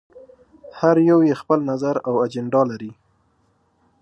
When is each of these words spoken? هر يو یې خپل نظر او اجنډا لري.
هر 0.79 0.95
يو 1.09 1.19
یې 1.27 1.33
خپل 1.41 1.59
نظر 1.71 1.95
او 2.07 2.13
اجنډا 2.25 2.61
لري. 2.71 2.91